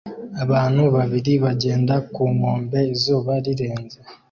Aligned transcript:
Abantu 0.43 0.83
babiri 0.95 1.33
bagenda 1.43 1.95
ku 2.13 2.23
nkombe 2.35 2.79
izuba 2.93 3.33
rirenze 3.45 3.97